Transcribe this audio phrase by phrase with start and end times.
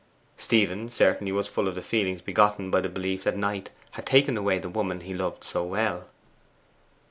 [0.35, 4.35] Stephen certainly was full of the feelings begotten by the belief that Knight had taken
[4.35, 6.07] away the woman he loved so well.